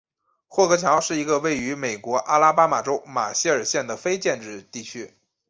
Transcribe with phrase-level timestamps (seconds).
[0.47, 5.13] 霍格乔是一个位于美国阿拉巴马州马歇尔县的非建制地区。